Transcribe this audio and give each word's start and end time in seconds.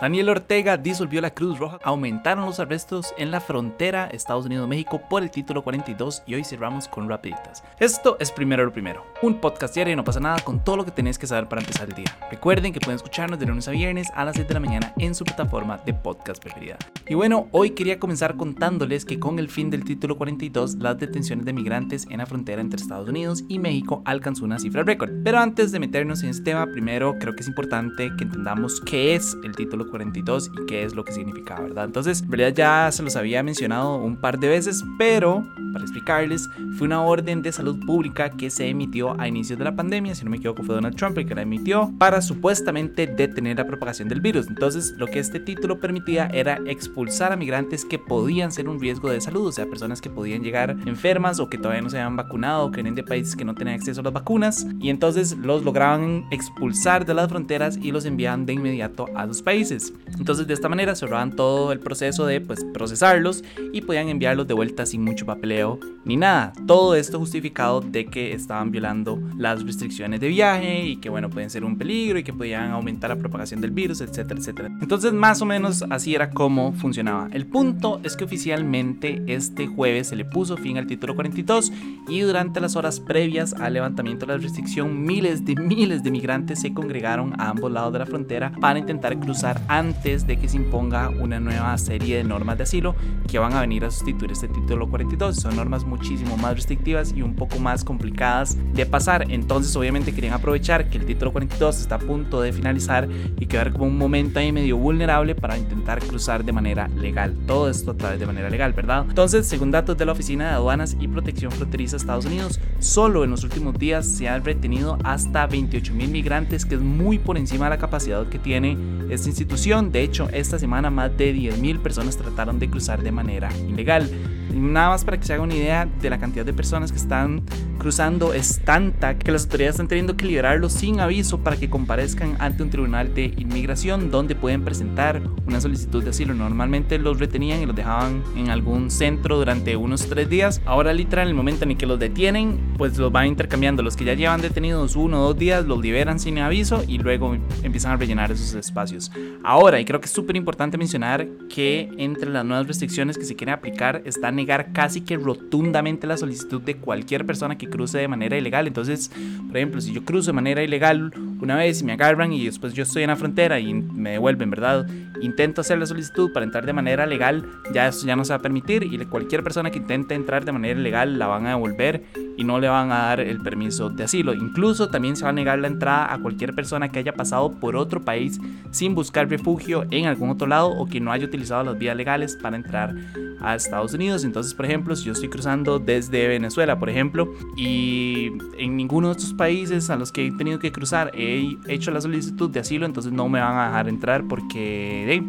Daniel 0.00 0.28
Ortega 0.28 0.76
disolvió 0.76 1.20
la 1.20 1.34
Cruz 1.34 1.58
Roja, 1.58 1.80
aumentaron 1.82 2.46
los 2.46 2.60
arrestos 2.60 3.12
en 3.18 3.32
la 3.32 3.40
frontera 3.40 4.06
Estados 4.06 4.46
Unidos-México 4.46 5.02
por 5.10 5.24
el 5.24 5.30
título 5.32 5.64
42 5.64 6.22
y 6.24 6.36
hoy 6.36 6.44
cerramos 6.44 6.86
con 6.86 7.08
rapiditas. 7.08 7.64
Esto 7.80 8.16
es 8.20 8.30
primero 8.30 8.64
lo 8.64 8.72
primero, 8.72 9.04
un 9.22 9.40
podcast 9.40 9.74
diario 9.74 9.94
y 9.94 9.96
no 9.96 10.04
pasa 10.04 10.20
nada 10.20 10.38
con 10.44 10.62
todo 10.62 10.76
lo 10.76 10.84
que 10.84 10.92
tenéis 10.92 11.18
que 11.18 11.26
saber 11.26 11.48
para 11.48 11.62
empezar 11.62 11.88
el 11.88 11.96
día. 11.96 12.16
Recuerden 12.30 12.72
que 12.72 12.78
pueden 12.78 12.94
escucharnos 12.94 13.40
de 13.40 13.46
lunes 13.46 13.66
a 13.66 13.72
viernes 13.72 14.08
a 14.14 14.24
las 14.24 14.36
7 14.36 14.46
de 14.46 14.54
la 14.54 14.60
mañana 14.60 14.94
en 14.98 15.16
su 15.16 15.24
plataforma 15.24 15.78
de 15.84 15.94
podcast 15.94 16.40
preferida. 16.40 16.76
Y 17.08 17.14
bueno, 17.14 17.48
hoy 17.50 17.70
quería 17.70 17.98
comenzar 17.98 18.36
contándoles 18.36 19.04
que 19.04 19.18
con 19.18 19.40
el 19.40 19.48
fin 19.48 19.68
del 19.68 19.82
título 19.82 20.16
42 20.16 20.76
las 20.76 20.96
detenciones 20.96 21.44
de 21.44 21.52
migrantes 21.52 22.06
en 22.08 22.18
la 22.18 22.26
frontera 22.26 22.60
entre 22.60 22.80
Estados 22.80 23.08
Unidos 23.08 23.42
y 23.48 23.58
México 23.58 24.02
alcanzó 24.04 24.44
una 24.44 24.60
cifra 24.60 24.84
récord. 24.84 25.10
Pero 25.24 25.40
antes 25.40 25.72
de 25.72 25.80
meternos 25.80 26.22
en 26.22 26.28
este 26.28 26.44
tema, 26.44 26.66
primero 26.66 27.16
creo 27.18 27.34
que 27.34 27.40
es 27.40 27.48
importante 27.48 28.12
que 28.16 28.22
entendamos 28.22 28.80
qué 28.82 29.16
es 29.16 29.36
el 29.42 29.56
título 29.56 29.87
42 29.88 30.50
y 30.52 30.66
qué 30.66 30.84
es 30.84 30.94
lo 30.94 31.04
que 31.04 31.12
significa, 31.12 31.60
¿verdad? 31.60 31.84
Entonces, 31.84 32.22
en 32.22 32.30
realidad 32.30 32.54
ya 32.54 32.92
se 32.92 33.02
los 33.02 33.16
había 33.16 33.42
mencionado 33.42 33.96
un 33.96 34.16
par 34.16 34.38
de 34.38 34.48
veces, 34.48 34.84
pero 34.98 35.44
para 35.72 35.84
explicarles, 35.84 36.48
fue 36.76 36.86
una 36.86 37.02
orden 37.02 37.42
de 37.42 37.52
salud 37.52 37.78
pública 37.84 38.30
que 38.30 38.50
se 38.50 38.68
emitió 38.68 39.18
a 39.20 39.28
inicios 39.28 39.58
de 39.58 39.64
la 39.64 39.76
pandemia, 39.76 40.14
si 40.14 40.24
no 40.24 40.30
me 40.30 40.38
equivoco 40.38 40.62
fue 40.62 40.74
Donald 40.74 40.96
Trump 40.96 41.18
el 41.18 41.26
que 41.26 41.34
la 41.34 41.42
emitió, 41.42 41.92
para 41.98 42.22
supuestamente 42.22 43.06
detener 43.06 43.58
la 43.58 43.66
propagación 43.66 44.08
del 44.08 44.20
virus. 44.20 44.48
Entonces, 44.48 44.94
lo 44.96 45.06
que 45.06 45.18
este 45.18 45.40
título 45.40 45.78
permitía 45.80 46.26
era 46.32 46.58
expulsar 46.66 47.32
a 47.32 47.36
migrantes 47.36 47.84
que 47.84 47.98
podían 47.98 48.52
ser 48.52 48.68
un 48.68 48.80
riesgo 48.80 49.10
de 49.10 49.20
salud, 49.20 49.46
o 49.46 49.52
sea, 49.52 49.66
personas 49.66 50.00
que 50.00 50.10
podían 50.10 50.42
llegar 50.42 50.76
enfermas 50.86 51.40
o 51.40 51.48
que 51.48 51.58
todavía 51.58 51.82
no 51.82 51.90
se 51.90 51.98
habían 51.98 52.16
vacunado 52.16 52.66
o 52.66 52.70
que 52.70 52.76
vienen 52.76 52.94
de 52.94 53.02
países 53.02 53.36
que 53.36 53.44
no 53.44 53.54
tenían 53.54 53.76
acceso 53.76 54.00
a 54.00 54.04
las 54.04 54.12
vacunas, 54.12 54.66
y 54.80 54.90
entonces 54.90 55.36
los 55.36 55.64
lograban 55.64 56.24
expulsar 56.30 57.04
de 57.04 57.14
las 57.14 57.28
fronteras 57.28 57.76
y 57.76 57.92
los 57.92 58.04
enviaban 58.04 58.46
de 58.46 58.54
inmediato 58.54 59.06
a 59.14 59.26
sus 59.26 59.42
países. 59.42 59.77
Entonces, 60.18 60.46
de 60.46 60.54
esta 60.54 60.68
manera 60.68 60.94
cerraban 60.94 61.34
todo 61.34 61.72
el 61.72 61.80
proceso 61.80 62.26
de 62.26 62.40
pues, 62.40 62.64
procesarlos 62.72 63.44
y 63.72 63.80
podían 63.82 64.08
enviarlos 64.08 64.46
de 64.46 64.54
vuelta 64.54 64.86
sin 64.86 65.02
mucho 65.02 65.26
papeleo 65.26 65.78
ni 66.04 66.16
nada. 66.16 66.52
Todo 66.66 66.94
esto 66.94 67.18
justificado 67.18 67.80
de 67.80 68.06
que 68.06 68.32
estaban 68.32 68.70
violando 68.70 69.20
las 69.36 69.62
restricciones 69.64 70.20
de 70.20 70.28
viaje 70.28 70.86
y 70.86 70.96
que, 70.96 71.10
bueno, 71.10 71.30
pueden 71.30 71.50
ser 71.50 71.64
un 71.64 71.76
peligro 71.76 72.18
y 72.18 72.24
que 72.24 72.32
podían 72.32 72.70
aumentar 72.70 73.10
la 73.10 73.16
propagación 73.16 73.60
del 73.60 73.70
virus, 73.70 74.00
etcétera, 74.00 74.40
etcétera. 74.40 74.70
Entonces, 74.80 75.12
más 75.12 75.42
o 75.42 75.46
menos 75.46 75.84
así 75.90 76.14
era 76.14 76.30
como 76.30 76.72
funcionaba. 76.72 77.28
El 77.32 77.46
punto 77.46 78.00
es 78.04 78.16
que 78.16 78.24
oficialmente 78.24 79.22
este 79.26 79.66
jueves 79.66 80.08
se 80.08 80.16
le 80.16 80.24
puso 80.24 80.56
fin 80.56 80.78
al 80.78 80.86
título 80.86 81.14
42 81.14 81.72
y 82.08 82.20
durante 82.20 82.60
las 82.60 82.76
horas 82.76 83.00
previas 83.00 83.52
al 83.54 83.74
levantamiento 83.74 84.26
de 84.26 84.32
la 84.32 84.38
restricción, 84.38 85.02
miles 85.04 85.44
de 85.44 85.56
miles 85.56 86.02
de 86.02 86.10
migrantes 86.10 86.60
se 86.60 86.72
congregaron 86.72 87.38
a 87.40 87.50
ambos 87.50 87.70
lados 87.70 87.92
de 87.92 87.98
la 87.98 88.06
frontera 88.06 88.52
para 88.60 88.78
intentar 88.78 89.18
cruzar 89.18 89.60
antes 89.68 90.26
de 90.26 90.38
que 90.38 90.48
se 90.48 90.56
imponga 90.56 91.10
una 91.10 91.38
nueva 91.38 91.76
serie 91.78 92.16
de 92.16 92.24
normas 92.24 92.56
de 92.56 92.64
asilo 92.64 92.96
que 93.28 93.38
van 93.38 93.52
a 93.52 93.60
venir 93.60 93.84
a 93.84 93.90
sustituir 93.90 94.32
este 94.32 94.48
título 94.48 94.88
42. 94.88 95.36
Son 95.36 95.54
normas 95.54 95.84
muchísimo 95.84 96.36
más 96.36 96.54
restrictivas 96.54 97.12
y 97.14 97.22
un 97.22 97.34
poco 97.34 97.58
más 97.58 97.84
complicadas 97.84 98.56
de 98.72 98.86
pasar. 98.86 99.30
Entonces, 99.30 99.74
obviamente, 99.76 100.14
querían 100.14 100.34
aprovechar 100.34 100.88
que 100.88 100.98
el 100.98 101.04
título 101.04 101.32
42 101.32 101.80
está 101.80 101.96
a 101.96 101.98
punto 101.98 102.40
de 102.40 102.52
finalizar 102.52 103.08
y 103.38 103.46
quedar 103.46 103.72
como 103.72 103.84
un 103.84 103.98
momento 103.98 104.38
ahí 104.38 104.52
medio 104.52 104.78
vulnerable 104.78 105.34
para 105.34 105.58
intentar 105.58 106.00
cruzar 106.00 106.44
de 106.44 106.52
manera 106.52 106.88
legal. 106.88 107.36
Todo 107.46 107.68
esto 107.68 107.90
a 107.90 107.96
través 107.96 108.18
de 108.18 108.26
manera 108.26 108.48
legal, 108.48 108.72
¿verdad? 108.72 109.04
Entonces, 109.08 109.46
según 109.46 109.70
datos 109.70 109.96
de 109.98 110.06
la 110.06 110.12
Oficina 110.12 110.48
de 110.48 110.54
Aduanas 110.54 110.96
y 110.98 111.08
Protección 111.08 111.52
Fronteriza 111.52 111.92
de 111.92 111.98
Estados 111.98 112.24
Unidos, 112.24 112.60
solo 112.78 113.24
en 113.24 113.30
los 113.30 113.44
últimos 113.44 113.78
días 113.78 114.06
se 114.06 114.28
han 114.28 114.44
retenido 114.44 114.98
hasta 115.04 115.46
28 115.46 115.92
mil 115.92 116.10
migrantes, 116.10 116.64
que 116.64 116.76
es 116.76 116.80
muy 116.80 117.18
por 117.18 117.36
encima 117.36 117.66
de 117.66 117.70
la 117.70 117.78
capacidad 117.78 118.26
que 118.28 118.38
tiene 118.38 118.76
esta 119.10 119.28
institución. 119.28 119.57
De 119.58 120.02
hecho, 120.02 120.28
esta 120.32 120.56
semana 120.56 120.88
más 120.88 121.16
de 121.18 121.32
10 121.32 121.58
mil 121.58 121.80
personas 121.80 122.16
trataron 122.16 122.60
de 122.60 122.70
cruzar 122.70 123.02
de 123.02 123.10
manera 123.10 123.50
ilegal. 123.68 124.08
Nada 124.54 124.90
más 124.90 125.04
para 125.04 125.18
que 125.18 125.26
se 125.26 125.32
haga 125.34 125.42
una 125.42 125.56
idea 125.56 125.84
de 126.00 126.08
la 126.08 126.18
cantidad 126.18 126.46
de 126.46 126.52
personas 126.52 126.92
que 126.92 126.98
están 126.98 127.42
cruzando 127.78 128.34
es 128.34 128.60
tanta 128.64 129.16
que 129.18 129.32
las 129.32 129.44
autoridades 129.44 129.74
están 129.74 129.88
teniendo 129.88 130.16
que 130.16 130.26
liberarlos 130.26 130.72
sin 130.72 131.00
aviso 131.00 131.38
para 131.38 131.56
que 131.56 131.70
comparezcan 131.70 132.36
ante 132.40 132.62
un 132.62 132.70
tribunal 132.70 133.14
de 133.14 133.32
inmigración 133.36 134.10
donde 134.10 134.34
pueden 134.34 134.64
presentar 134.64 135.22
una 135.46 135.60
solicitud 135.60 136.02
de 136.02 136.10
asilo. 136.10 136.34
Normalmente 136.34 136.98
los 136.98 137.18
retenían 137.18 137.62
y 137.62 137.66
los 137.66 137.76
dejaban 137.76 138.22
en 138.36 138.50
algún 138.50 138.90
centro 138.90 139.38
durante 139.38 139.76
unos 139.76 140.06
tres 140.06 140.28
días. 140.28 140.60
Ahora 140.66 140.92
literal 140.92 141.26
en 141.26 141.30
el 141.30 141.34
momento 141.34 141.64
en 141.64 141.70
el 141.70 141.76
que 141.76 141.86
los 141.86 141.98
detienen, 141.98 142.74
pues 142.76 142.98
los 142.98 143.12
van 143.12 143.28
intercambiando. 143.28 143.82
Los 143.82 143.96
que 143.96 144.04
ya 144.04 144.14
llevan 144.14 144.40
detenidos 144.40 144.96
uno 144.96 145.20
o 145.20 145.28
dos 145.28 145.38
días 145.38 145.64
los 145.64 145.80
liberan 145.80 146.18
sin 146.18 146.38
aviso 146.38 146.82
y 146.86 146.98
luego 146.98 147.36
empiezan 147.62 147.92
a 147.92 147.96
rellenar 147.96 148.32
esos 148.32 148.54
espacios. 148.54 149.10
Ahora, 149.44 149.80
y 149.80 149.84
creo 149.84 150.00
que 150.00 150.06
es 150.06 150.12
súper 150.12 150.36
importante 150.36 150.76
mencionar 150.76 151.26
que 151.48 151.90
entre 151.98 152.30
las 152.30 152.44
nuevas 152.44 152.66
restricciones 152.66 153.16
que 153.16 153.24
se 153.24 153.36
quieren 153.36 153.54
aplicar 153.54 154.02
está 154.04 154.30
negar 154.30 154.72
casi 154.72 155.00
que 155.02 155.16
rotundamente 155.16 156.06
la 156.06 156.16
solicitud 156.16 156.60
de 156.60 156.76
cualquier 156.76 157.24
persona 157.24 157.56
que 157.56 157.67
cruce 157.68 157.98
de 157.98 158.08
manera 158.08 158.36
ilegal. 158.36 158.66
Entonces, 158.66 159.10
por 159.46 159.56
ejemplo, 159.56 159.80
si 159.80 159.92
yo 159.92 160.04
cruzo 160.04 160.30
de 160.30 160.34
manera 160.34 160.62
ilegal 160.62 161.12
una 161.40 161.56
vez 161.56 161.80
y 161.80 161.84
me 161.84 161.92
agarran 161.92 162.32
y 162.32 162.44
después 162.44 162.74
yo 162.74 162.82
estoy 162.82 163.02
en 163.02 163.10
la 163.10 163.16
frontera 163.16 163.58
y 163.60 163.74
me 163.74 164.12
devuelven, 164.12 164.50
¿verdad? 164.50 164.86
Intento 165.20 165.60
hacer 165.60 165.78
la 165.78 165.86
solicitud 165.86 166.32
para 166.32 166.44
entrar 166.44 166.66
de 166.66 166.72
manera 166.72 167.06
legal, 167.06 167.44
ya 167.72 167.88
eso 167.88 168.06
ya 168.06 168.16
no 168.16 168.24
se 168.24 168.32
va 168.32 168.36
a 168.36 168.42
permitir 168.42 168.82
y 168.82 168.98
cualquier 169.06 169.42
persona 169.42 169.70
que 169.70 169.78
intente 169.78 170.14
entrar 170.14 170.44
de 170.44 170.52
manera 170.52 170.78
ilegal 170.78 171.18
la 171.18 171.26
van 171.26 171.46
a 171.46 171.50
devolver 171.50 172.04
y 172.36 172.44
no 172.44 172.60
le 172.60 172.68
van 172.68 172.92
a 172.92 172.98
dar 173.06 173.20
el 173.20 173.40
permiso 173.40 173.90
de 173.90 174.04
asilo. 174.04 174.32
Incluso 174.32 174.88
también 174.88 175.16
se 175.16 175.24
va 175.24 175.30
a 175.30 175.32
negar 175.32 175.58
la 175.58 175.68
entrada 175.68 176.12
a 176.12 176.18
cualquier 176.18 176.54
persona 176.54 176.88
que 176.88 177.00
haya 177.00 177.12
pasado 177.12 177.50
por 177.58 177.76
otro 177.76 178.04
país 178.04 178.40
sin 178.70 178.94
buscar 178.94 179.28
refugio 179.28 179.86
en 179.90 180.06
algún 180.06 180.30
otro 180.30 180.46
lado 180.46 180.70
o 180.70 180.86
que 180.86 181.00
no 181.00 181.10
haya 181.10 181.26
utilizado 181.26 181.64
las 181.64 181.78
vías 181.78 181.96
legales 181.96 182.36
para 182.40 182.56
entrar 182.56 182.94
a 183.40 183.54
Estados 183.54 183.94
Unidos. 183.94 184.24
Entonces, 184.24 184.54
por 184.54 184.66
ejemplo, 184.66 184.94
si 184.94 185.06
yo 185.06 185.12
estoy 185.12 185.28
cruzando 185.28 185.78
desde 185.78 186.28
Venezuela, 186.28 186.78
por 186.78 186.90
ejemplo, 186.90 187.32
y 187.56 188.30
en 188.58 188.76
ninguno 188.76 189.08
de 189.08 189.12
estos 189.12 189.34
países 189.34 189.90
a 189.90 189.96
los 189.96 190.12
que 190.12 190.26
he 190.26 190.32
tenido 190.32 190.58
que 190.58 190.72
cruzar 190.72 191.10
he 191.28 191.74
hecho 191.74 191.90
la 191.90 192.00
solicitud 192.00 192.50
de 192.50 192.60
asilo, 192.60 192.86
entonces 192.86 193.12
no 193.12 193.28
me 193.28 193.40
van 193.40 193.56
a 193.56 193.66
dejar 193.66 193.88
entrar 193.88 194.24
porque, 194.24 195.22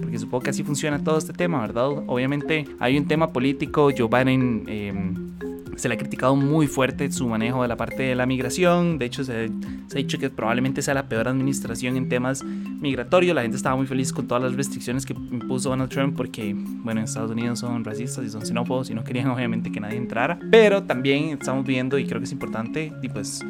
porque 0.00 0.18
supongo 0.18 0.44
que 0.44 0.50
así 0.50 0.62
funciona 0.62 1.02
todo 1.02 1.18
este 1.18 1.32
tema, 1.32 1.60
¿verdad? 1.60 1.88
Obviamente 2.06 2.66
hay 2.78 2.98
un 2.98 3.06
tema 3.06 3.32
político, 3.32 3.90
Joe 3.96 4.08
Biden... 4.08 4.64
Eh, 4.68 5.14
se 5.76 5.88
le 5.88 5.94
ha 5.94 5.98
criticado 5.98 6.36
muy 6.36 6.66
fuerte 6.66 7.10
su 7.10 7.28
manejo 7.28 7.62
de 7.62 7.68
la 7.68 7.76
parte 7.76 8.02
de 8.02 8.14
la 8.14 8.26
migración. 8.26 8.98
De 8.98 9.06
hecho, 9.06 9.24
se, 9.24 9.50
ha 9.92 9.96
dicho 9.96 10.18
que 10.18 10.30
probablemente 10.30 10.82
sea 10.82 10.94
la 10.94 11.08
peor 11.08 11.28
administración 11.28 11.96
en 11.96 12.08
temas 12.08 12.42
migratorios. 12.44 13.34
La 13.34 13.42
gente 13.42 13.56
estaba 13.56 13.76
muy 13.76 13.86
feliz 13.86 14.12
con 14.12 14.26
todas 14.26 14.42
las 14.42 14.54
restricciones 14.54 15.04
que 15.06 15.14
impuso 15.14 15.70
Donald 15.70 15.90
Trump 15.90 16.16
porque, 16.16 16.54
bueno, 16.54 17.00
en 17.00 17.04
Estados 17.04 17.30
Unidos 17.30 17.58
son 17.58 17.84
racistas 17.84 18.24
y 18.24 18.30
son 18.30 18.44
xenófobos 18.44 18.90
y 18.90 18.94
no 18.94 19.04
querían 19.04 19.28
obviamente 19.30 19.70
que 19.72 19.80
nadie 19.80 19.96
entrara. 19.96 20.38
Pero 20.50 20.82
también 20.84 21.30
estamos 21.30 21.64
viendo, 21.64 21.98
y 21.98 22.06
creo 22.06 22.20
que 22.20 22.24
es 22.24 22.32
importante, 22.32 22.92
y 23.02 23.08
pues 23.08 23.44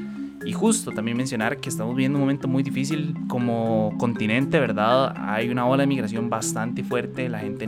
y 0.44 0.52
justo 0.52 0.90
también 0.90 1.16
mencionar 1.16 1.58
que 1.58 1.68
estamos 1.68 1.94
viviendo 1.94 2.18
un 2.18 2.22
momento 2.22 2.48
muy 2.48 2.62
difícil 2.62 3.14
como 3.28 3.94
continente, 3.98 4.58
¿verdad? 4.58 5.14
Hay 5.16 5.48
una 5.48 5.66
ola 5.66 5.82
de 5.82 5.86
migración 5.86 6.28
bastante 6.30 6.82
fuerte, 6.82 7.28
la 7.28 7.38
gente 7.40 7.66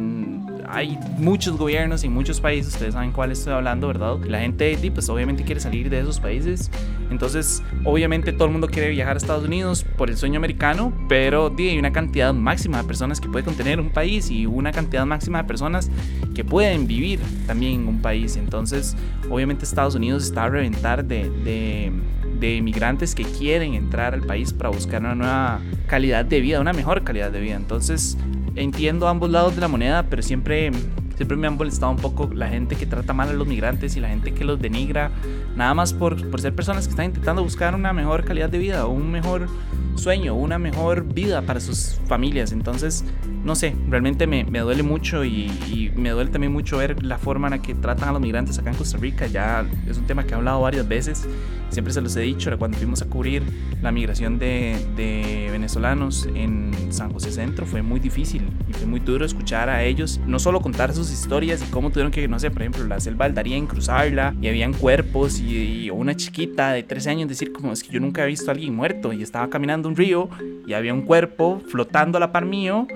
hay 0.68 0.98
muchos 1.18 1.56
gobiernos 1.56 2.04
y 2.04 2.08
muchos 2.08 2.40
países, 2.40 2.74
ustedes 2.74 2.94
saben 2.94 3.12
cuál 3.12 3.32
estoy 3.32 3.52
hablando, 3.52 3.86
¿verdad? 3.86 4.18
La 4.26 4.40
gente, 4.40 4.76
pues 4.92 5.08
obviamente 5.08 5.44
quiere 5.44 5.60
salir 5.60 5.90
de 5.90 6.00
esos 6.00 6.20
países. 6.20 6.70
Entonces, 7.10 7.62
obviamente 7.84 8.32
todo 8.32 8.46
el 8.46 8.52
mundo 8.52 8.68
quiere 8.68 8.90
viajar 8.90 9.14
a 9.14 9.18
Estados 9.18 9.44
Unidos 9.44 9.84
por 9.96 10.10
el 10.10 10.16
sueño 10.16 10.38
americano, 10.38 10.92
pero 11.08 11.54
hay 11.56 11.78
una 11.78 11.92
cantidad 11.92 12.34
máxima 12.34 12.78
de 12.78 12.84
personas 12.84 13.20
que 13.20 13.28
puede 13.28 13.44
contener 13.44 13.80
un 13.80 13.90
país 13.90 14.30
y 14.30 14.46
una 14.46 14.72
cantidad 14.72 15.06
máxima 15.06 15.42
de 15.42 15.44
personas 15.44 15.90
que 16.34 16.44
pueden 16.44 16.86
vivir 16.86 17.20
también 17.46 17.82
en 17.82 17.88
un 17.88 18.02
país. 18.02 18.36
Entonces, 18.36 18.96
obviamente 19.30 19.64
Estados 19.64 19.94
Unidos 19.94 20.24
está 20.24 20.44
a 20.44 20.48
reventar 20.48 21.04
de, 21.04 21.30
de, 21.30 21.92
de 22.38 22.60
migrantes 22.62 23.14
que 23.14 23.24
quieren 23.24 23.74
entrar 23.74 24.14
al 24.14 24.22
país 24.22 24.52
para 24.52 24.70
buscar 24.70 25.00
una 25.00 25.14
nueva 25.14 25.60
calidad 25.86 26.24
de 26.24 26.40
vida, 26.40 26.60
una 26.60 26.72
mejor 26.72 27.02
calidad 27.04 27.30
de 27.30 27.40
vida. 27.40 27.56
Entonces, 27.56 28.16
entiendo 28.54 29.08
ambos 29.08 29.30
lados 29.30 29.54
de 29.54 29.60
la 29.60 29.68
moneda, 29.68 30.04
pero 30.04 30.22
siempre, 30.22 30.70
siempre 31.16 31.36
me 31.36 31.46
han 31.46 31.56
molestado 31.56 31.92
un 31.92 31.98
poco 31.98 32.30
la 32.34 32.48
gente 32.48 32.76
que 32.76 32.86
trata 32.86 33.12
mal 33.12 33.28
a 33.28 33.32
los 33.32 33.46
migrantes 33.46 33.96
y 33.96 34.00
la 34.00 34.08
gente 34.08 34.32
que 34.32 34.44
los 34.44 34.60
denigra, 34.60 35.10
nada 35.56 35.74
más 35.74 35.92
por, 35.92 36.28
por 36.30 36.40
ser 36.40 36.54
personas 36.54 36.86
que 36.86 36.90
están 36.90 37.06
intentando 37.06 37.42
buscar 37.42 37.74
una 37.74 37.92
mejor 37.92 38.24
calidad 38.24 38.48
de 38.48 38.58
vida, 38.58 38.86
un 38.86 39.10
mejor 39.10 39.48
sueño, 39.94 40.34
una 40.34 40.58
mejor 40.58 41.04
vida 41.04 41.42
para 41.42 41.60
sus 41.60 41.98
familias. 42.06 42.52
Entonces, 42.52 43.04
no 43.44 43.54
sé, 43.54 43.74
realmente 43.88 44.26
me, 44.26 44.44
me 44.44 44.60
duele 44.60 44.82
mucho 44.82 45.24
y, 45.24 45.46
y, 45.68 45.92
me 45.96 46.10
duele 46.10 46.30
también 46.30 46.52
mucho 46.52 46.78
ver 46.78 47.02
la 47.02 47.18
forma 47.18 47.48
en 47.48 47.52
la 47.52 47.62
que 47.62 47.74
tratan 47.74 48.08
a 48.10 48.12
los 48.12 48.20
migrantes 48.20 48.58
acá 48.58 48.70
en 48.70 48.76
Costa 48.76 48.98
Rica. 48.98 49.26
Ya 49.26 49.64
es 49.88 49.98
un 49.98 50.06
tema 50.06 50.24
que 50.24 50.32
he 50.32 50.34
hablado 50.34 50.60
varias 50.60 50.86
veces 50.86 51.26
siempre 51.70 51.92
se 51.92 52.00
los 52.00 52.16
he 52.16 52.20
dicho, 52.20 52.56
cuando 52.58 52.78
fuimos 52.78 53.02
a 53.02 53.06
cubrir 53.06 53.42
la 53.82 53.92
migración 53.92 54.38
de, 54.38 55.48
venezolanos 55.50 56.28
en 56.34 56.72
San 56.90 57.12
José 57.12 57.30
Centro 57.30 57.66
fue 57.66 57.82
muy 57.82 58.00
difícil 58.00 58.42
y 58.68 58.72
fue 58.72 58.86
muy 58.86 59.00
duro 59.00 59.24
escuchar 59.24 59.68
a 59.68 59.82
ellos, 59.82 60.20
no 60.26 60.38
solo 60.38 60.60
contar 60.60 60.92
sus 60.92 61.10
historias 61.10 61.62
y 61.66 61.70
cómo 61.70 61.90
tuvieron 61.90 62.12
que, 62.12 62.28
no 62.28 62.38
sé, 62.38 62.50
por 62.50 62.62
ejemplo, 62.62 62.84
la 62.84 63.00
selva 63.00 63.26
en 63.26 63.66
cruzarla 63.66 64.34
y 64.40 64.48
habían 64.48 64.72
cuerpos 64.72 65.40
y, 65.40 65.90
una 65.90 66.14
chiquita 66.14 66.72
de 66.72 66.82
13 66.82 67.10
años 67.10 67.28
decir 67.28 67.52
como 67.52 67.72
es 67.72 67.82
que 67.82 67.90
yo 67.90 68.00
nunca 68.00 68.24
he 68.24 68.26
visto 68.26 68.50
a 68.50 68.54
alguien 68.54 68.74
muerto 68.74 69.12
y 69.12 69.22
estaba 69.22 69.48
caminando 69.48 69.88
un 69.88 69.96
río 69.96 70.28
y 70.66 70.72
había 70.74 70.92
un 70.92 71.02
cuerpo 71.02 71.62
flotando 71.68 72.18
a 72.18 72.20
la 72.20 72.32
par 72.32 72.44
mío 72.44 72.86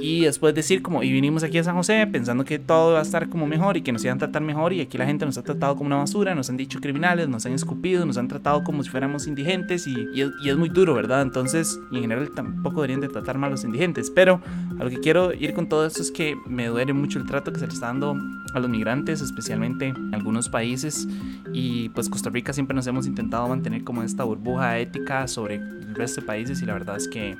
y 0.00 0.22
después 0.22 0.54
decir 0.54 0.82
como, 0.82 1.02
y 1.02 1.12
vinimos 1.12 1.42
aquí 1.42 1.58
a 1.58 1.64
San 1.64 1.76
José 1.76 2.06
pensando 2.06 2.44
que 2.44 2.58
todo 2.58 2.94
va 2.94 3.00
a 3.00 3.02
estar 3.02 3.28
como 3.28 3.46
mejor 3.46 3.76
y 3.76 3.82
que 3.82 3.92
nos 3.92 4.02
iban 4.04 4.16
a 4.16 4.20
tratar 4.20 4.42
mejor 4.42 4.72
y 4.72 4.80
aquí 4.80 4.96
la 4.98 5.06
gente 5.06 5.26
nos 5.26 5.38
ha 5.38 5.42
tratado 5.42 5.76
como 5.76 5.88
una 5.88 5.96
basura, 5.96 6.34
nos 6.34 6.48
han 6.50 6.56
dicho 6.56 6.80
criminales, 6.80 7.28
nos 7.28 7.44
han 7.46 7.52
escupido, 7.52 8.06
nos 8.06 8.16
han 8.16 8.28
tratado 8.28 8.64
como 8.64 8.82
si 8.82 8.90
fuéramos 8.90 9.26
indigentes 9.26 9.86
y, 9.86 9.94
y, 10.14 10.22
es, 10.48 10.56
muy 10.56 10.68
duro, 10.68 10.94
¿verdad? 10.94 11.22
Entonces, 11.22 11.78
y 11.90 11.96
en 11.96 12.02
general 12.02 12.30
tampoco 12.34 12.76
deberían 12.76 13.00
de 13.00 13.08
tratar 13.08 13.38
mal 13.38 13.48
a 13.48 13.50
los 13.52 13.64
indigentes, 13.64 14.10
pero 14.10 14.40
a 14.78 14.84
lo 14.84 14.90
que 14.90 15.00
quiero 15.00 15.32
ir 15.32 15.52
con 15.54 15.68
todo 15.68 15.86
esto 15.86 16.02
es 16.02 16.10
que 16.10 16.36
me 16.46 16.66
duele 16.66 16.92
mucho 16.92 17.18
el 17.18 17.26
trato 17.26 17.52
que 17.52 17.60
se 17.60 17.66
le 17.66 17.72
está 17.72 17.86
dando 17.86 18.16
a 18.54 18.60
los 18.60 18.70
migrantes, 18.70 19.20
especialmente 19.20 19.88
en 19.88 20.14
algunos 20.14 20.48
países 20.48 21.06
y 21.52 21.90
pues 21.90 22.08
Costa 22.08 22.30
Rica 22.30 22.52
siempre 22.52 22.74
nos 22.74 22.86
hemos 22.86 23.06
intentado 23.06 23.48
mantener 23.48 23.84
como 23.84 24.02
esta 24.02 24.24
burbuja 24.24 24.78
ética 24.78 25.26
sobre 25.28 25.56
el 25.56 25.94
resto 25.94 26.20
de 26.20 26.26
países 26.26 26.62
y 26.62 26.66
la 26.66 26.74
verdad 26.74 26.96
es 26.96 27.08
que 27.08 27.36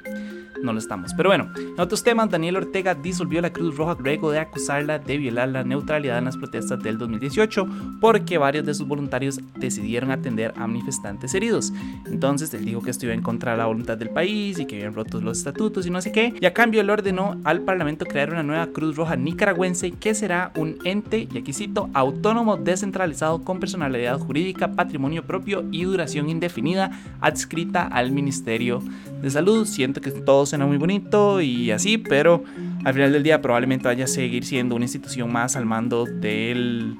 no 0.62 0.72
lo 0.72 0.78
estamos. 0.78 1.14
Pero 1.14 1.30
bueno, 1.30 1.48
en 1.56 1.80
otros 1.80 2.02
temas, 2.02 2.30
Daniel 2.30 2.56
Ortega 2.56 2.94
disolvió 2.94 3.40
la 3.40 3.52
Cruz 3.52 3.76
Roja 3.76 3.96
luego 3.98 4.30
de 4.30 4.38
acusarla 4.38 4.98
de 4.98 5.16
violar 5.16 5.48
la 5.48 5.64
neutralidad 5.64 6.18
en 6.18 6.26
las 6.26 6.36
protestas 6.36 6.80
del 6.80 6.98
2018 6.98 7.66
porque 8.00 8.38
varios 8.38 8.66
de 8.66 8.74
sus 8.74 8.86
voluntarios 8.86 9.40
decidieron 9.56 10.10
atender 10.10 10.52
a 10.56 10.66
manifestantes 10.66 11.34
heridos. 11.34 11.72
Entonces 12.06 12.52
él 12.54 12.64
dijo 12.64 12.82
que 12.82 12.90
estuvo 12.90 13.10
en 13.10 13.22
contra 13.22 13.52
de 13.52 13.58
la 13.58 13.66
voluntad 13.66 13.96
del 13.96 14.10
país 14.10 14.58
y 14.58 14.66
que 14.66 14.76
habían 14.76 14.94
roto 14.94 15.20
los 15.20 15.38
estatutos 15.38 15.86
y 15.86 15.90
no 15.90 16.00
sé 16.00 16.12
qué. 16.12 16.34
Y 16.40 16.46
a 16.46 16.52
cambio 16.52 16.80
él 16.80 16.90
ordenó 16.90 17.40
al 17.44 17.62
Parlamento 17.62 18.04
crear 18.04 18.30
una 18.30 18.42
nueva 18.42 18.66
Cruz 18.68 18.96
Roja 18.96 19.16
nicaragüense 19.16 19.92
que 19.92 20.14
será 20.14 20.52
un 20.56 20.78
ente, 20.84 21.28
y 21.32 21.38
aquí 21.38 21.52
autónomo 21.94 22.56
descentralizado 22.56 23.44
con 23.44 23.60
personalidad 23.60 24.18
jurídica, 24.18 24.72
patrimonio 24.72 25.22
propio 25.24 25.64
y 25.70 25.84
duración 25.84 26.28
indefinida 26.28 26.90
adscrita 27.20 27.86
al 27.86 28.10
Ministerio 28.10 28.82
de 29.22 29.30
Salud. 29.30 29.66
Siento 29.66 30.00
que 30.00 30.10
todos 30.10 30.51
suena 30.52 30.66
muy 30.66 30.76
bonito 30.76 31.40
y 31.40 31.70
así, 31.70 31.96
pero 31.96 32.44
al 32.84 32.92
final 32.92 33.10
del 33.10 33.22
día 33.22 33.40
probablemente 33.40 33.88
vaya 33.88 34.04
a 34.04 34.06
seguir 34.06 34.44
siendo 34.44 34.76
una 34.76 34.84
institución 34.84 35.32
más 35.32 35.56
al 35.56 35.64
mando 35.64 36.04
del, 36.04 36.98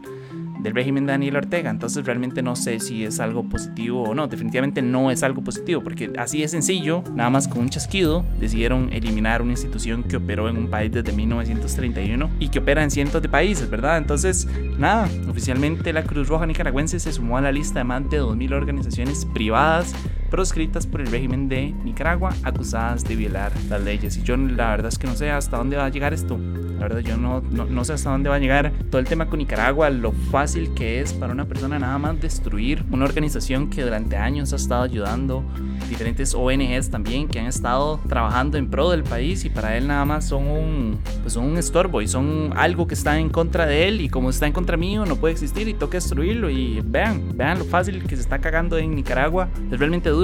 del 0.60 0.74
régimen 0.74 1.04
de 1.04 1.12
Daniel 1.12 1.36
Ortega. 1.36 1.68
Entonces 1.68 2.06
realmente 2.06 2.40
no 2.40 2.56
sé 2.56 2.80
si 2.80 3.04
es 3.04 3.20
algo 3.20 3.46
positivo 3.46 4.04
o 4.04 4.14
no. 4.14 4.26
Definitivamente 4.26 4.80
no 4.80 5.10
es 5.10 5.22
algo 5.22 5.44
positivo 5.44 5.82
porque 5.82 6.14
así 6.16 6.42
es 6.42 6.52
sencillo, 6.52 7.04
nada 7.14 7.28
más 7.28 7.46
con 7.46 7.60
un 7.60 7.68
chasquido 7.68 8.24
decidieron 8.40 8.90
eliminar 8.90 9.42
una 9.42 9.50
institución 9.50 10.02
que 10.02 10.16
operó 10.16 10.48
en 10.48 10.56
un 10.56 10.70
país 10.70 10.90
desde 10.90 11.12
1931 11.12 12.30
y 12.40 12.48
que 12.48 12.60
opera 12.60 12.82
en 12.82 12.90
cientos 12.90 13.20
de 13.20 13.28
países, 13.28 13.68
¿verdad? 13.68 13.98
Entonces, 13.98 14.48
nada, 14.78 15.10
oficialmente 15.28 15.92
la 15.92 16.04
Cruz 16.04 16.26
Roja 16.26 16.46
Nicaragüense 16.46 16.98
se 16.98 17.12
sumó 17.12 17.36
a 17.36 17.42
la 17.42 17.52
lista 17.52 17.80
de 17.80 17.84
más 17.84 18.08
de 18.08 18.18
2.000 18.18 18.54
organizaciones 18.54 19.26
privadas 19.26 19.94
proscritas 20.32 20.86
por 20.86 21.02
el 21.02 21.08
régimen 21.08 21.46
de 21.46 21.74
Nicaragua, 21.84 22.34
acusadas 22.42 23.04
de 23.04 23.16
violar 23.16 23.52
las 23.68 23.82
leyes. 23.82 24.16
Y 24.16 24.22
yo 24.22 24.34
la 24.38 24.70
verdad 24.70 24.88
es 24.88 24.98
que 24.98 25.06
no 25.06 25.14
sé 25.14 25.30
hasta 25.30 25.58
dónde 25.58 25.76
va 25.76 25.84
a 25.84 25.90
llegar 25.90 26.14
esto. 26.14 26.38
La 26.82 26.88
verdad 26.88 27.00
yo 27.00 27.18
no, 27.18 27.42
no, 27.42 27.84
sé 27.84 27.92
hasta 27.92 28.10
dónde 28.10 28.30
va 28.30 28.36
a 28.36 28.38
llegar 28.38 28.72
todo 28.90 28.98
el 28.98 29.06
tema 29.06 29.26
con 29.26 29.38
Nicaragua, 29.38 29.90
lo 29.90 30.10
fácil 30.10 30.72
que 30.74 31.00
es 31.00 31.12
para 31.12 31.32
una 31.32 31.44
persona 31.44 31.78
nada 31.78 31.98
más 31.98 32.20
destruir 32.20 32.84
una 32.90 33.04
organización 33.04 33.70
que 33.70 33.82
durante 33.82 34.16
años 34.16 34.52
ha 34.52 34.56
estado 34.56 34.82
ayudando, 34.82 35.44
diferentes 35.88 36.34
ONGs 36.34 36.90
también 36.90 37.28
que 37.28 37.38
han 37.38 37.46
estado 37.46 38.00
trabajando 38.08 38.56
en 38.58 38.68
pro 38.68 38.90
del 38.90 39.04
país 39.04 39.44
y 39.44 39.50
para 39.50 39.76
él 39.76 39.86
nada 39.86 40.04
más 40.04 40.26
son 40.26 40.48
un, 40.48 40.98
pues 41.20 41.34
son 41.34 41.44
un 41.44 41.58
estorbo 41.58 42.00
y 42.02 42.08
son 42.08 42.52
algo 42.56 42.86
que 42.86 42.94
está 42.94 43.18
en 43.18 43.28
contra 43.28 43.66
de 43.66 43.88
él 43.88 44.00
y 44.00 44.08
como 44.08 44.30
está 44.30 44.46
en 44.46 44.52
contra 44.52 44.76
mío 44.76 45.04
no 45.04 45.16
puede 45.16 45.32
existir 45.32 45.68
y 45.68 45.74
toca 45.74 45.98
destruirlo 45.98 46.50
y 46.50 46.80
vean, 46.84 47.36
vean 47.36 47.58
lo 47.58 47.64
fácil 47.64 48.02
que 48.04 48.16
se 48.16 48.22
está 48.22 48.38
cagando 48.40 48.78
en 48.78 48.94
Nicaragua, 48.94 49.48
es 49.70 49.78
realmente 49.78 50.08
duro 50.10 50.21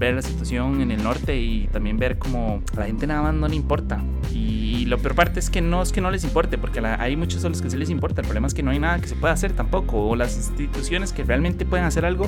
ver 0.00 0.14
la 0.14 0.22
situación 0.22 0.80
en 0.80 0.90
el 0.90 1.02
norte 1.02 1.38
y 1.38 1.68
también 1.68 1.98
ver 1.98 2.18
como 2.18 2.62
a 2.74 2.80
la 2.80 2.86
gente 2.86 3.06
nada 3.06 3.22
más 3.22 3.34
no 3.34 3.46
le 3.46 3.54
importa. 3.54 4.02
Y, 4.32 4.86
lo 4.86 4.98
peor 4.98 5.14
parte 5.14 5.38
es 5.38 5.50
que 5.50 5.60
no 5.60 5.82
es 5.82 5.92
que 5.92 6.00
no 6.00 6.10
les 6.10 6.24
importe, 6.24 6.58
porque 6.58 6.80
hay 6.80 7.14
muchos 7.14 7.44
a 7.44 7.48
los 7.48 7.62
que 7.62 7.70
sí 7.70 7.76
les 7.76 7.90
importa. 7.90 8.22
El 8.22 8.26
problema 8.26 8.48
es 8.48 8.54
que 8.54 8.62
no 8.62 8.70
hay 8.70 8.78
nada 8.78 8.98
que 8.98 9.06
se 9.06 9.14
pueda 9.14 9.32
hacer 9.32 9.52
tampoco. 9.52 10.08
O 10.08 10.16
las 10.16 10.36
instituciones 10.36 11.12
que 11.12 11.22
realmente 11.22 11.64
pueden 11.64 11.84
hacer 11.84 12.04
algo 12.04 12.26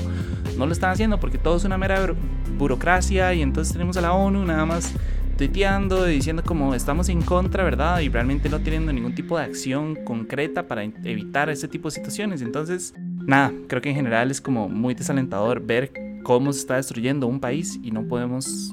no 0.59 0.67
lo 0.67 0.73
están 0.73 0.91
haciendo 0.91 1.19
porque 1.19 1.39
todo 1.39 1.57
es 1.57 1.65
una 1.65 1.79
mera 1.79 2.15
burocracia 2.59 3.33
y 3.35 3.43
entonces 3.43 3.73
tenemos 3.73 3.97
a 3.97 4.03
la 4.03 4.13
ONU 4.13 4.45
nada 4.45 4.65
más 4.67 4.95
tuiteando 5.39 6.09
y 6.09 6.15
diciendo 6.15 6.43
como 6.45 6.75
estamos 6.75 7.09
en 7.09 7.23
contra, 7.23 7.65
¿verdad? 7.65 8.01
Y 8.01 8.11
realmente 8.11 8.49
no 8.49 8.61
teniendo 8.61 8.93
ningún 8.93 9.15
tipo 9.15 9.39
de 9.39 9.45
acción 9.45 9.97
concreta 10.05 10.69
para 10.69 10.85
evitar 10.85 11.49
ese 11.49 11.67
tipo 11.67 11.89
de 11.89 11.95
situaciones. 11.95 12.43
Entonces, 12.43 12.95
nada, 13.27 13.53
creo 13.67 13.83
que 13.83 13.89
en 13.89 13.97
general 13.97 14.31
es 14.31 14.41
como 14.41 14.69
muy 14.69 14.95
desalentador 14.95 15.65
ver 15.65 15.91
cómo 16.23 16.53
se 16.53 16.61
está 16.61 16.77
destruyendo 16.77 17.27
un 17.27 17.41
país 17.41 17.79
y 17.83 17.91
no 17.91 18.07
podemos 18.07 18.73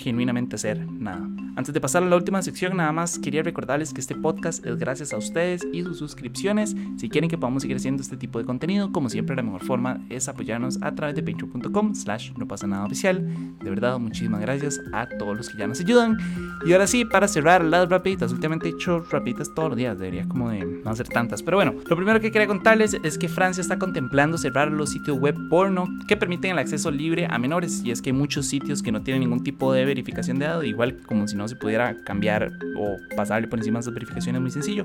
genuinamente 0.00 0.56
hacer 0.56 0.90
nada. 0.90 1.28
Antes 1.56 1.74
de 1.74 1.80
pasar 1.80 2.02
a 2.02 2.06
la 2.06 2.16
última 2.16 2.40
sección, 2.42 2.76
nada 2.76 2.90
más 2.90 3.18
quería 3.18 3.42
recordarles 3.42 3.92
que 3.92 4.00
este 4.00 4.14
podcast 4.14 4.64
es 4.64 4.78
gracias 4.78 5.12
a 5.12 5.18
ustedes 5.18 5.66
y 5.72 5.82
sus 5.82 5.98
suscripciones. 5.98 6.74
Si 6.96 7.08
quieren 7.08 7.28
que 7.28 7.36
podamos 7.36 7.62
seguir 7.62 7.76
haciendo 7.76 8.02
este 8.02 8.16
tipo 8.16 8.38
de 8.38 8.44
contenido, 8.44 8.92
como 8.92 9.10
siempre, 9.10 9.36
la 9.36 9.42
mejor 9.42 9.62
forma 9.64 10.00
es 10.08 10.28
apoyarnos 10.28 10.78
a 10.80 10.94
través 10.94 11.16
de 11.16 11.22
patreon.com 11.22 11.94
slash 11.94 12.32
no 12.38 12.48
pasa 12.48 12.66
nada 12.66 12.86
oficial. 12.86 13.26
De 13.62 13.68
verdad, 13.68 13.98
muchísimas 13.98 14.40
gracias 14.40 14.80
a 14.92 15.06
todos 15.18 15.36
los 15.36 15.50
que 15.50 15.58
ya 15.58 15.66
nos 15.66 15.80
ayudan. 15.80 16.16
Y 16.64 16.72
ahora 16.72 16.86
sí, 16.86 17.04
para 17.04 17.28
cerrar 17.28 17.62
las 17.62 17.88
rapiditas, 17.88 18.32
últimamente 18.32 18.68
he 18.68 18.70
hecho 18.70 19.04
rapiditas 19.10 19.52
todos 19.54 19.70
los 19.70 19.76
días, 19.76 19.98
debería 19.98 20.26
como 20.28 20.50
de 20.50 20.64
no 20.64 20.90
hacer 20.90 21.08
tantas. 21.08 21.42
Pero 21.42 21.58
bueno, 21.58 21.74
lo 21.88 21.96
primero 21.96 22.20
que 22.20 22.30
quería 22.30 22.46
contarles 22.46 22.96
es 23.02 23.18
que 23.18 23.28
Francia 23.28 23.60
está 23.60 23.78
contemplando 23.78 24.38
cerrar 24.38 24.70
los 24.70 24.90
sitios 24.90 25.18
web 25.18 25.36
porno 25.50 25.88
que 26.08 26.16
permiten 26.16 26.52
el 26.52 26.58
acceso 26.58 26.90
libre 26.90 27.26
a 27.28 27.38
menores. 27.38 27.82
Y 27.84 27.90
es 27.90 28.00
que 28.00 28.10
hay 28.10 28.16
muchos 28.16 28.46
sitios 28.46 28.82
que 28.82 28.92
no 28.92 29.02
tienen 29.02 29.20
ningún 29.20 29.42
tipo 29.42 29.72
de 29.72 29.84
verificación 29.90 30.38
de 30.38 30.46
edad, 30.46 30.62
igual 30.62 30.96
como 31.06 31.28
si 31.28 31.36
no 31.36 31.46
se 31.48 31.56
pudiera 31.56 31.96
cambiar 32.04 32.52
o 32.76 32.96
pasarle 33.16 33.48
por 33.48 33.58
encima 33.58 33.78
de 33.78 33.82
esas 33.82 33.94
verificaciones 33.94 34.40
muy 34.40 34.50
sencillo. 34.50 34.84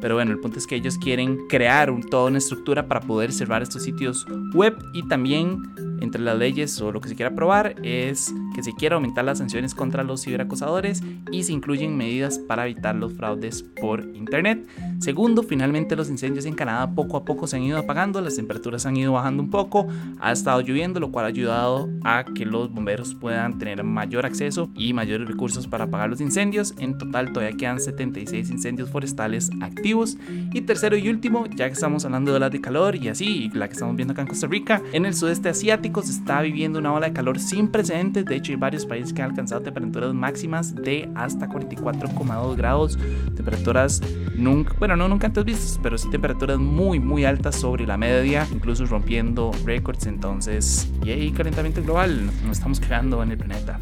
Pero 0.00 0.14
bueno, 0.14 0.32
el 0.32 0.38
punto 0.40 0.58
es 0.58 0.66
que 0.66 0.76
ellos 0.76 0.98
quieren 0.98 1.38
crear 1.48 1.92
toda 2.10 2.28
una 2.28 2.38
estructura 2.38 2.88
para 2.88 3.00
poder 3.00 3.32
cerrar 3.32 3.62
estos 3.62 3.82
sitios 3.82 4.26
web 4.54 4.76
y 4.92 5.06
también 5.08 5.62
entre 6.00 6.20
las 6.20 6.38
leyes 6.38 6.80
o 6.80 6.92
lo 6.92 7.00
que 7.00 7.08
se 7.08 7.16
quiera 7.16 7.30
aprobar 7.30 7.74
es 7.82 8.32
que 8.54 8.62
se 8.62 8.72
quiera 8.72 8.96
aumentar 8.96 9.24
las 9.24 9.38
sanciones 9.38 9.74
contra 9.74 10.04
los 10.04 10.22
ciberacosadores 10.22 11.02
y 11.30 11.42
se 11.44 11.52
incluyen 11.52 11.96
medidas 11.96 12.38
para 12.38 12.66
evitar 12.66 12.94
los 12.94 13.12
fraudes 13.14 13.62
por 13.80 14.04
internet. 14.14 14.66
Segundo, 14.98 15.42
finalmente 15.42 15.96
los 15.96 16.08
incendios 16.08 16.46
en 16.46 16.54
Canadá 16.54 16.94
poco 16.94 17.16
a 17.16 17.24
poco 17.24 17.46
se 17.46 17.56
han 17.56 17.62
ido 17.62 17.78
apagando, 17.78 18.20
las 18.20 18.36
temperaturas 18.36 18.86
han 18.86 18.96
ido 18.96 19.12
bajando 19.12 19.42
un 19.42 19.50
poco, 19.50 19.86
ha 20.20 20.32
estado 20.32 20.60
lloviendo, 20.60 21.00
lo 21.00 21.10
cual 21.10 21.26
ha 21.26 21.28
ayudado 21.28 21.88
a 22.04 22.24
que 22.24 22.46
los 22.46 22.72
bomberos 22.72 23.14
puedan 23.14 23.58
tener 23.58 23.82
mayor 23.84 24.26
acceso 24.26 24.70
y 24.74 24.92
mayores 24.92 25.28
recursos 25.28 25.66
para 25.66 25.84
apagar 25.84 26.08
los 26.08 26.20
incendios. 26.20 26.74
En 26.78 26.98
total 26.98 27.32
todavía 27.32 27.56
quedan 27.56 27.80
76 27.80 28.50
incendios 28.50 28.90
forestales 28.90 29.50
activos. 29.60 30.16
Y 30.52 30.62
tercero 30.62 30.96
y 30.96 31.08
último, 31.08 31.46
ya 31.46 31.66
que 31.66 31.74
estamos 31.74 32.04
hablando 32.04 32.32
de 32.32 32.40
las 32.40 32.50
de 32.50 32.60
calor 32.60 32.96
y 32.96 33.08
así, 33.08 33.50
la 33.52 33.68
que 33.68 33.74
estamos 33.74 33.96
viendo 33.96 34.12
acá 34.12 34.22
en 34.22 34.28
Costa 34.28 34.46
Rica, 34.46 34.82
en 34.92 35.06
el 35.06 35.14
sudeste 35.14 35.48
asiático 35.48 35.85
se 36.02 36.12
está 36.12 36.40
viviendo 36.42 36.78
una 36.78 36.92
ola 36.92 37.08
de 37.08 37.12
calor 37.12 37.38
sin 37.38 37.68
precedentes. 37.68 38.24
De 38.24 38.36
hecho, 38.36 38.52
hay 38.52 38.56
varios 38.56 38.86
países 38.86 39.12
que 39.12 39.22
han 39.22 39.30
alcanzado 39.30 39.62
temperaturas 39.62 40.14
máximas 40.14 40.74
de 40.74 41.08
hasta 41.14 41.48
44,2 41.48 42.56
grados. 42.56 42.98
Temperaturas 43.34 44.02
nunca, 44.36 44.74
bueno, 44.78 44.96
no 44.96 45.08
nunca 45.08 45.26
antes 45.26 45.44
vistas, 45.44 45.80
pero 45.82 45.96
sí 45.98 46.10
temperaturas 46.10 46.58
muy, 46.58 46.98
muy 46.98 47.24
altas 47.24 47.56
sobre 47.56 47.86
la 47.86 47.96
media, 47.96 48.46
incluso 48.52 48.84
rompiendo 48.86 49.50
récords. 49.64 50.06
Entonces, 50.06 50.90
y 51.04 51.10
hay 51.10 51.30
calentamiento 51.30 51.82
global, 51.82 52.26
nos 52.44 52.58
estamos 52.58 52.80
quedando 52.80 53.22
en 53.22 53.30
el 53.32 53.38
planeta. 53.38 53.80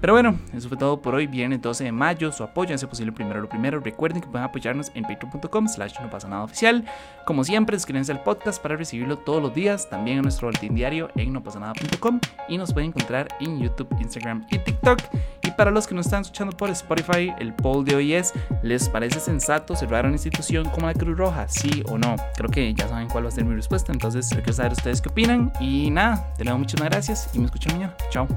Pero 0.00 0.12
bueno, 0.12 0.38
eso 0.54 0.68
fue 0.68 0.78
todo 0.78 1.02
por 1.02 1.14
hoy, 1.14 1.26
viernes 1.26 1.60
12 1.60 1.84
de 1.84 1.92
mayo. 1.92 2.30
Su 2.30 2.44
apoyo 2.44 2.74
es 2.74 2.84
posible 2.84 3.12
primero 3.12 3.40
lo 3.40 3.48
primero. 3.48 3.80
Recuerden 3.80 4.20
que 4.20 4.28
pueden 4.28 4.44
apoyarnos 4.44 4.92
en 4.94 5.02
patreon.com 5.02 5.68
slash 5.68 5.94
no 6.00 6.08
pasa 6.08 6.28
nada 6.28 6.44
oficial. 6.44 6.84
Como 7.26 7.42
siempre, 7.42 7.76
suscríbanse 7.76 8.12
al 8.12 8.22
podcast 8.22 8.62
para 8.62 8.76
recibirlo 8.76 9.18
todos 9.18 9.42
los 9.42 9.54
días. 9.54 9.90
También 9.90 10.18
en 10.18 10.22
nuestro 10.22 10.46
boletín 10.46 10.74
diario 10.74 11.10
en 11.16 11.32
nopasanada.com 11.32 12.20
y 12.48 12.58
nos 12.58 12.72
pueden 12.72 12.90
encontrar 12.90 13.28
en 13.40 13.58
YouTube, 13.58 13.88
Instagram 14.00 14.46
y 14.50 14.58
TikTok. 14.58 15.00
Y 15.42 15.50
para 15.52 15.70
los 15.70 15.86
que 15.86 15.94
nos 15.94 16.06
están 16.06 16.22
escuchando 16.22 16.56
por 16.56 16.70
Spotify, 16.70 17.32
el 17.38 17.52
poll 17.54 17.84
de 17.84 17.96
hoy 17.96 18.12
es, 18.12 18.32
¿les 18.62 18.88
parece 18.88 19.18
sensato 19.18 19.74
cerrar 19.74 20.04
una 20.04 20.14
institución 20.14 20.68
como 20.68 20.86
la 20.86 20.94
Cruz 20.94 21.16
Roja? 21.16 21.48
¿Sí 21.48 21.82
o 21.88 21.98
no? 21.98 22.16
Creo 22.36 22.50
que 22.50 22.72
ya 22.74 22.86
saben 22.86 23.08
cuál 23.08 23.24
va 23.24 23.28
a 23.28 23.32
ser 23.32 23.44
mi 23.44 23.54
respuesta, 23.54 23.92
entonces 23.92 24.28
quiero 24.28 24.52
saber 24.52 24.72
ustedes 24.72 25.00
qué 25.00 25.08
opinan. 25.08 25.52
Y 25.58 25.90
nada, 25.90 26.32
de 26.38 26.44
nuevo 26.44 26.58
muchas 26.58 26.80
gracias 26.80 27.30
y 27.32 27.38
me 27.38 27.46
escuchan 27.46 27.72
mañana. 27.74 27.96
Chao. 28.10 28.28